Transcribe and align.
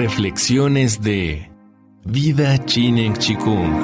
Reflexiones 0.00 1.02
de 1.02 1.50
Vida 2.04 2.64
Chinen 2.66 3.14
Chikung. 3.14 3.74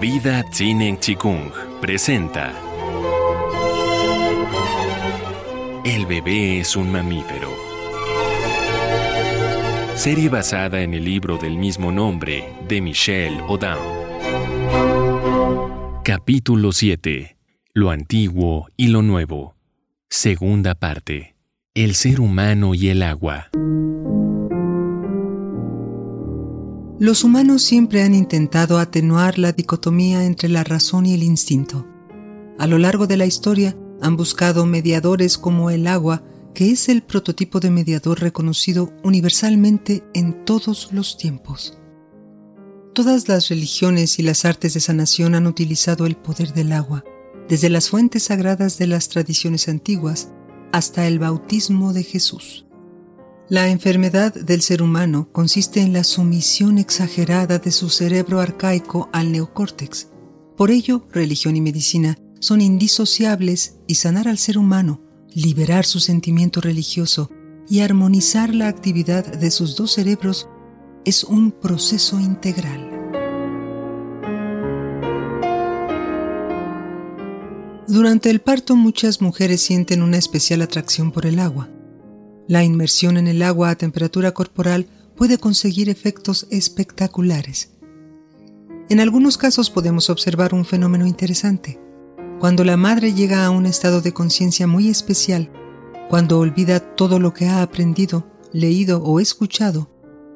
Vida 0.00 0.44
Chinen 0.52 1.00
Chikung 1.00 1.50
presenta 1.80 2.52
El 5.84 6.06
bebé 6.06 6.60
es 6.60 6.76
un 6.76 6.92
mamífero. 6.92 7.50
Serie 9.96 10.28
basada 10.28 10.80
en 10.80 10.94
el 10.94 11.04
libro 11.04 11.38
del 11.38 11.56
mismo 11.56 11.90
nombre 11.90 12.54
de 12.68 12.80
Michel 12.80 13.40
Audin. 13.48 13.78
Capítulo 16.04 16.70
7 16.70 17.41
lo 17.74 17.90
antiguo 17.90 18.68
y 18.76 18.88
lo 18.88 19.00
nuevo. 19.00 19.56
Segunda 20.10 20.74
parte. 20.74 21.36
El 21.74 21.94
ser 21.94 22.20
humano 22.20 22.74
y 22.74 22.88
el 22.88 23.02
agua. 23.02 23.48
Los 26.98 27.24
humanos 27.24 27.62
siempre 27.62 28.02
han 28.02 28.14
intentado 28.14 28.78
atenuar 28.78 29.38
la 29.38 29.52
dicotomía 29.52 30.24
entre 30.24 30.50
la 30.50 30.64
razón 30.64 31.06
y 31.06 31.14
el 31.14 31.22
instinto. 31.22 31.88
A 32.58 32.66
lo 32.66 32.76
largo 32.76 33.06
de 33.06 33.16
la 33.16 33.24
historia 33.24 33.74
han 34.02 34.18
buscado 34.18 34.66
mediadores 34.66 35.38
como 35.38 35.70
el 35.70 35.86
agua, 35.86 36.22
que 36.54 36.70
es 36.70 36.90
el 36.90 37.02
prototipo 37.02 37.58
de 37.58 37.70
mediador 37.70 38.20
reconocido 38.20 38.92
universalmente 39.02 40.04
en 40.12 40.44
todos 40.44 40.92
los 40.92 41.16
tiempos. 41.16 41.78
Todas 42.92 43.28
las 43.28 43.48
religiones 43.48 44.18
y 44.18 44.22
las 44.22 44.44
artes 44.44 44.74
de 44.74 44.80
sanación 44.80 45.34
han 45.34 45.46
utilizado 45.46 46.04
el 46.04 46.16
poder 46.16 46.52
del 46.52 46.72
agua 46.72 47.02
desde 47.48 47.68
las 47.68 47.90
fuentes 47.90 48.24
sagradas 48.24 48.78
de 48.78 48.86
las 48.86 49.08
tradiciones 49.08 49.68
antiguas 49.68 50.30
hasta 50.72 51.06
el 51.06 51.18
bautismo 51.18 51.92
de 51.92 52.02
Jesús. 52.02 52.66
La 53.48 53.68
enfermedad 53.68 54.32
del 54.32 54.62
ser 54.62 54.82
humano 54.82 55.28
consiste 55.30 55.80
en 55.80 55.92
la 55.92 56.04
sumisión 56.04 56.78
exagerada 56.78 57.58
de 57.58 57.70
su 57.70 57.90
cerebro 57.90 58.40
arcaico 58.40 59.10
al 59.12 59.30
neocórtex. 59.30 60.08
Por 60.56 60.70
ello, 60.70 61.06
religión 61.12 61.56
y 61.56 61.60
medicina 61.60 62.16
son 62.40 62.60
indisociables 62.60 63.76
y 63.86 63.96
sanar 63.96 64.28
al 64.28 64.38
ser 64.38 64.58
humano, 64.58 65.02
liberar 65.34 65.84
su 65.84 66.00
sentimiento 66.00 66.60
religioso 66.60 67.30
y 67.68 67.80
armonizar 67.80 68.54
la 68.54 68.68
actividad 68.68 69.24
de 69.24 69.50
sus 69.50 69.76
dos 69.76 69.92
cerebros 69.92 70.48
es 71.04 71.24
un 71.24 71.52
proceso 71.52 72.20
integral. 72.20 72.91
Durante 77.92 78.30
el 78.30 78.40
parto 78.40 78.74
muchas 78.74 79.20
mujeres 79.20 79.60
sienten 79.60 80.00
una 80.00 80.16
especial 80.16 80.62
atracción 80.62 81.12
por 81.12 81.26
el 81.26 81.38
agua. 81.38 81.68
La 82.48 82.64
inmersión 82.64 83.18
en 83.18 83.28
el 83.28 83.42
agua 83.42 83.68
a 83.68 83.74
temperatura 83.74 84.32
corporal 84.32 84.86
puede 85.14 85.36
conseguir 85.36 85.90
efectos 85.90 86.46
espectaculares. 86.50 87.72
En 88.88 88.98
algunos 88.98 89.36
casos 89.36 89.68
podemos 89.68 90.08
observar 90.08 90.54
un 90.54 90.64
fenómeno 90.64 91.06
interesante. 91.06 91.78
Cuando 92.40 92.64
la 92.64 92.78
madre 92.78 93.12
llega 93.12 93.44
a 93.44 93.50
un 93.50 93.66
estado 93.66 94.00
de 94.00 94.14
conciencia 94.14 94.66
muy 94.66 94.88
especial, 94.88 95.52
cuando 96.08 96.38
olvida 96.38 96.80
todo 96.80 97.18
lo 97.18 97.34
que 97.34 97.44
ha 97.44 97.60
aprendido, 97.60 98.26
leído 98.54 99.02
o 99.02 99.20
escuchado, 99.20 99.90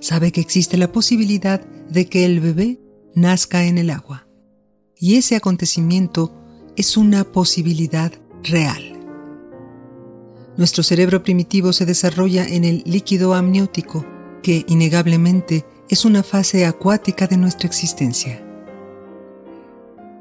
sabe 0.00 0.32
que 0.32 0.40
existe 0.40 0.78
la 0.78 0.90
posibilidad 0.90 1.60
de 1.60 2.08
que 2.08 2.24
el 2.24 2.40
bebé 2.40 2.80
nazca 3.14 3.66
en 3.66 3.76
el 3.76 3.90
agua. 3.90 4.26
Y 4.96 5.16
ese 5.16 5.36
acontecimiento 5.36 6.41
es 6.76 6.96
una 6.96 7.24
posibilidad 7.24 8.12
real. 8.42 8.98
Nuestro 10.56 10.82
cerebro 10.82 11.22
primitivo 11.22 11.72
se 11.72 11.86
desarrolla 11.86 12.46
en 12.46 12.64
el 12.64 12.82
líquido 12.84 13.34
amniótico, 13.34 14.04
que 14.42 14.64
innegablemente 14.68 15.64
es 15.88 16.04
una 16.04 16.22
fase 16.22 16.66
acuática 16.66 17.26
de 17.26 17.36
nuestra 17.36 17.66
existencia. 17.66 18.42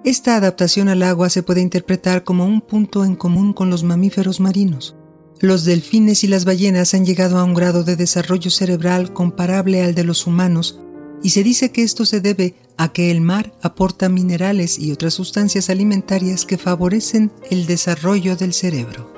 Esta 0.04 0.36
adaptación 0.36 0.90
al 0.90 1.04
agua 1.04 1.30
se 1.30 1.44
puede 1.44 1.62
interpretar 1.62 2.24
como 2.24 2.46
un 2.46 2.62
punto 2.62 3.06
en 3.06 3.16
común 3.16 3.54
con 3.54 3.70
los 3.70 3.84
mamíferos 3.84 4.40
marinos. 4.40 4.96
Los 5.40 5.64
delfines 5.64 6.24
y 6.24 6.28
las 6.28 6.46
ballenas 6.46 6.94
han 6.94 7.06
llegado 7.06 7.38
a 7.38 7.44
un 7.44 7.54
grado 7.54 7.84
de 7.84 7.96
desarrollo 7.96 8.52
cerebral 8.52 9.14
comparable 9.14 9.84
al 9.84 9.96
de 9.96 10.04
los 10.04 10.28
humanos 10.28 10.80
y 11.24 11.30
se 11.30 11.44
dice 11.44 11.72
que 11.72 11.84
esto 11.84 12.06
se 12.06 12.20
debe 12.20 12.56
a 12.82 12.92
que 12.92 13.12
el 13.12 13.22
mar 13.22 13.54
aporta 13.62 14.10
minerales 14.10 14.80
y 14.80 14.92
otras 14.92 15.14
sustancias 15.14 15.70
alimentarias 15.70 16.48
que 16.48 16.58
favorecen 16.58 17.32
el 17.52 17.68
desarrollo 17.68 18.36
del 18.36 18.54
cerebro. 18.54 19.14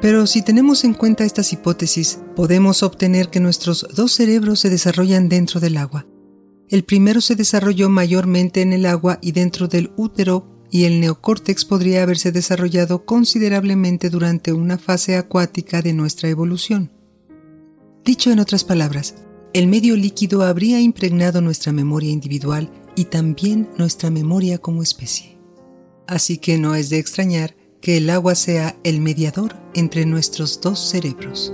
Pero 0.00 0.26
si 0.26 0.40
tenemos 0.40 0.82
en 0.84 0.94
cuenta 0.94 1.24
estas 1.24 1.52
hipótesis, 1.52 2.20
podemos 2.34 2.82
obtener 2.82 3.28
que 3.28 3.38
nuestros 3.38 3.86
dos 3.94 4.12
cerebros 4.12 4.60
se 4.60 4.70
desarrollan 4.70 5.28
dentro 5.28 5.60
del 5.60 5.76
agua. 5.76 6.06
El 6.70 6.84
primero 6.84 7.20
se 7.20 7.36
desarrolló 7.36 7.90
mayormente 7.90 8.62
en 8.62 8.72
el 8.72 8.86
agua 8.86 9.18
y 9.20 9.32
dentro 9.32 9.68
del 9.68 9.90
útero 9.96 10.64
y 10.70 10.84
el 10.84 11.00
neocórtex 11.00 11.66
podría 11.66 12.02
haberse 12.02 12.32
desarrollado 12.32 13.04
considerablemente 13.04 14.08
durante 14.08 14.54
una 14.54 14.78
fase 14.78 15.16
acuática 15.16 15.82
de 15.82 15.92
nuestra 15.92 16.30
evolución. 16.30 16.90
Dicho 18.06 18.30
en 18.30 18.40
otras 18.40 18.64
palabras, 18.64 19.16
el 19.52 19.66
medio 19.66 19.96
líquido 19.96 20.42
habría 20.42 20.80
impregnado 20.80 21.40
nuestra 21.40 21.72
memoria 21.72 22.10
individual 22.10 22.70
y 22.94 23.06
también 23.06 23.68
nuestra 23.78 24.10
memoria 24.10 24.58
como 24.58 24.82
especie. 24.82 25.36
Así 26.06 26.38
que 26.38 26.56
no 26.56 26.74
es 26.74 26.90
de 26.90 26.98
extrañar 26.98 27.56
que 27.80 27.96
el 27.96 28.10
agua 28.10 28.34
sea 28.34 28.76
el 28.84 29.00
mediador 29.00 29.56
entre 29.74 30.06
nuestros 30.06 30.60
dos 30.60 30.78
cerebros. 30.78 31.52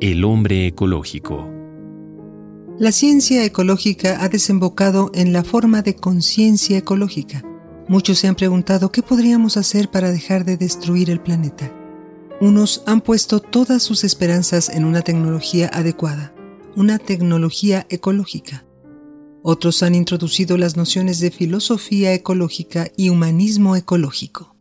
El 0.00 0.24
hombre 0.24 0.66
ecológico. 0.66 1.48
La 2.78 2.90
ciencia 2.90 3.44
ecológica 3.44 4.22
ha 4.22 4.28
desembocado 4.28 5.10
en 5.14 5.32
la 5.32 5.44
forma 5.44 5.82
de 5.82 5.94
conciencia 5.94 6.78
ecológica. 6.78 7.44
Muchos 7.88 8.18
se 8.18 8.28
han 8.28 8.34
preguntado 8.34 8.90
qué 8.90 9.02
podríamos 9.02 9.56
hacer 9.56 9.90
para 9.90 10.10
dejar 10.10 10.44
de 10.44 10.56
destruir 10.56 11.08
el 11.10 11.20
planeta. 11.20 11.72
Unos 12.42 12.82
han 12.86 13.02
puesto 13.02 13.38
todas 13.38 13.84
sus 13.84 14.02
esperanzas 14.02 14.68
en 14.68 14.84
una 14.84 15.02
tecnología 15.02 15.70
adecuada, 15.72 16.34
una 16.74 16.98
tecnología 16.98 17.86
ecológica. 17.88 18.64
Otros 19.44 19.84
han 19.84 19.94
introducido 19.94 20.58
las 20.58 20.76
nociones 20.76 21.20
de 21.20 21.30
filosofía 21.30 22.12
ecológica 22.12 22.90
y 22.96 23.10
humanismo 23.10 23.76
ecológico. 23.76 24.56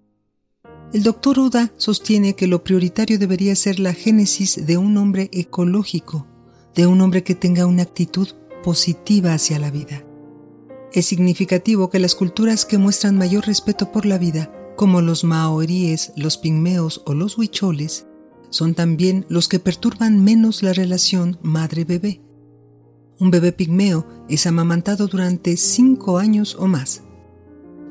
El 0.93 1.01
doctor 1.01 1.39
Uda 1.39 1.73
sostiene 1.77 2.35
que 2.35 2.45
lo 2.45 2.63
prioritario 2.63 3.17
debería 3.17 3.55
ser 3.55 3.79
la 3.79 3.93
génesis 3.93 4.63
de 4.63 4.77
un 4.77 4.95
hombre 4.97 5.31
ecológico, 5.33 6.27
de 6.75 6.85
un 6.85 7.01
hombre 7.01 7.23
que 7.23 7.33
tenga 7.33 7.65
una 7.65 7.81
actitud 7.81 8.27
positiva 8.63 9.33
hacia 9.33 9.57
la 9.57 9.71
vida. 9.71 10.05
Es 10.93 11.07
significativo 11.07 11.89
que 11.89 11.97
las 11.97 12.13
culturas 12.13 12.63
que 12.63 12.77
muestran 12.77 13.17
mayor 13.17 13.47
respeto 13.47 13.91
por 13.91 14.05
la 14.05 14.19
vida 14.19 14.51
como 14.75 15.01
los 15.01 15.23
maoríes, 15.23 16.13
los 16.15 16.37
pigmeos 16.37 17.01
o 17.05 17.13
los 17.13 17.37
huicholes, 17.37 18.07
son 18.49 18.73
también 18.73 19.25
los 19.29 19.47
que 19.47 19.59
perturban 19.59 20.23
menos 20.23 20.61
la 20.61 20.73
relación 20.73 21.39
madre-bebé. 21.41 22.21
Un 23.19 23.31
bebé 23.31 23.51
pigmeo 23.51 24.07
es 24.29 24.47
amamantado 24.47 25.07
durante 25.07 25.55
cinco 25.55 26.17
años 26.17 26.55
o 26.59 26.67
más. 26.67 27.03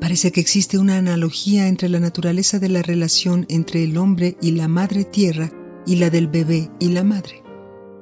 Parece 0.00 0.32
que 0.32 0.40
existe 0.40 0.78
una 0.78 0.96
analogía 0.96 1.68
entre 1.68 1.88
la 1.88 2.00
naturaleza 2.00 2.58
de 2.58 2.68
la 2.68 2.82
relación 2.82 3.46
entre 3.48 3.84
el 3.84 3.96
hombre 3.96 4.36
y 4.42 4.52
la 4.52 4.66
madre 4.66 5.04
tierra 5.04 5.52
y 5.86 5.96
la 5.96 6.10
del 6.10 6.26
bebé 6.26 6.70
y 6.78 6.88
la 6.88 7.04
madre. 7.04 7.42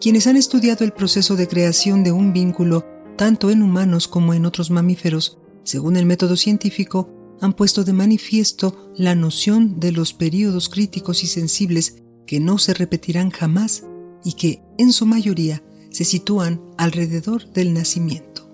Quienes 0.00 0.26
han 0.26 0.36
estudiado 0.36 0.84
el 0.84 0.92
proceso 0.92 1.36
de 1.36 1.48
creación 1.48 2.04
de 2.04 2.12
un 2.12 2.32
vínculo, 2.32 2.86
tanto 3.16 3.50
en 3.50 3.62
humanos 3.62 4.06
como 4.06 4.32
en 4.32 4.46
otros 4.46 4.70
mamíferos, 4.70 5.38
según 5.64 5.96
el 5.96 6.06
método 6.06 6.36
científico, 6.36 7.10
han 7.40 7.52
puesto 7.52 7.84
de 7.84 7.92
manifiesto 7.92 8.92
la 8.96 9.14
noción 9.14 9.78
de 9.80 9.92
los 9.92 10.12
periodos 10.12 10.68
críticos 10.68 11.22
y 11.22 11.26
sensibles 11.26 12.02
que 12.26 12.40
no 12.40 12.58
se 12.58 12.74
repetirán 12.74 13.30
jamás 13.30 13.84
y 14.24 14.32
que, 14.34 14.62
en 14.78 14.92
su 14.92 15.06
mayoría, 15.06 15.62
se 15.90 16.04
sitúan 16.04 16.60
alrededor 16.76 17.50
del 17.52 17.72
nacimiento. 17.72 18.50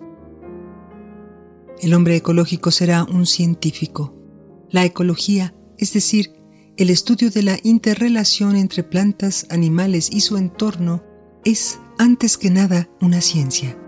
El 1.81 1.95
hombre 1.95 2.17
ecológico 2.17 2.71
será 2.71 3.05
un 3.05 3.27
científico. 3.27 4.15
La 4.71 4.85
ecología, 4.85 5.55
es 5.79 5.93
decir, 5.93 6.33
el 6.77 6.91
estudio 6.91 7.31
de 7.31 7.43
la 7.43 7.59
interrelación 7.63 8.57
entre 8.57 8.83
plantas, 8.83 9.47
animales 9.51 10.11
y 10.13 10.21
su 10.21 10.37
entorno, 10.37 11.03
es, 11.45 11.79
antes 11.99 12.39
que 12.39 12.51
nada, 12.51 12.89
una 13.01 13.21
ciencia. 13.21 13.79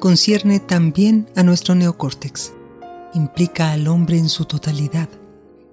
Concierne 0.00 0.60
también 0.60 1.28
a 1.36 1.42
nuestro 1.42 1.74
neocórtex 1.74 2.52
implica 3.18 3.72
al 3.72 3.88
hombre 3.88 4.16
en 4.16 4.28
su 4.28 4.44
totalidad. 4.44 5.08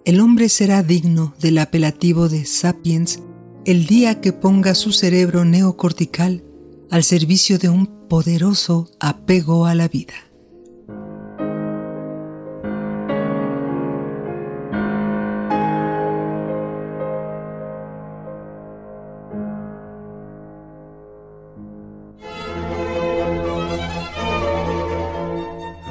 El 0.03 0.19
hombre 0.19 0.49
será 0.49 0.83
digno 0.83 1.33
del 1.39 1.57
apelativo 1.59 2.27
de 2.27 2.45
sapiens 2.45 3.21
el 3.65 3.85
día 3.85 4.19
que 4.19 4.33
ponga 4.33 4.75
su 4.75 4.91
cerebro 4.91 5.45
neocortical 5.45 6.43
al 6.91 7.03
servicio 7.03 7.57
de 7.57 7.69
un 7.69 7.87
poderoso 8.07 8.89
apego 8.99 9.65
a 9.65 9.73
la 9.73 9.87
vida. 9.87 10.13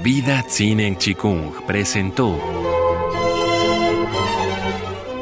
Vida 0.04 0.42
Tsinen 0.42 0.98
Chikung 0.98 1.64
presentó 1.66 2.38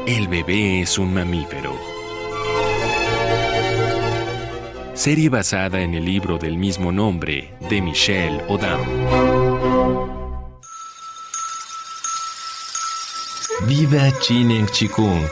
El 0.08 0.26
bebé 0.26 0.80
es 0.80 0.98
un 0.98 1.14
mamífero. 1.14 1.78
Serie 4.92 5.28
basada 5.28 5.80
en 5.82 5.94
el 5.94 6.04
libro 6.04 6.36
del 6.36 6.58
mismo 6.58 6.90
nombre 6.90 7.54
de 7.70 7.80
Michelle 7.80 8.42
Odam. 8.48 8.80
Vida 13.68 14.10
Chinen 14.18 14.66
Chikung. 14.66 15.22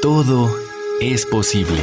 Todo 0.00 0.48
es 1.00 1.26
posible. 1.26 1.80